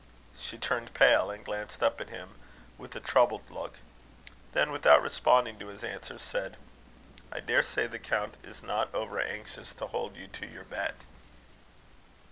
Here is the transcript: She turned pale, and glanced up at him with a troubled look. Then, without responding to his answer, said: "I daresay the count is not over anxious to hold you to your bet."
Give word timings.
She 0.39 0.57
turned 0.57 0.95
pale, 0.95 1.29
and 1.29 1.45
glanced 1.45 1.83
up 1.83 2.01
at 2.01 2.09
him 2.09 2.33
with 2.75 2.95
a 2.95 2.99
troubled 2.99 3.47
look. 3.51 3.75
Then, 4.51 4.71
without 4.71 5.03
responding 5.03 5.59
to 5.59 5.67
his 5.67 5.83
answer, 5.83 6.17
said: 6.17 6.57
"I 7.31 7.39
daresay 7.39 7.85
the 7.85 7.99
count 7.99 8.37
is 8.43 8.63
not 8.63 8.91
over 8.95 9.19
anxious 9.19 9.75
to 9.75 9.85
hold 9.85 10.15
you 10.15 10.27
to 10.27 10.47
your 10.47 10.63
bet." 10.63 10.95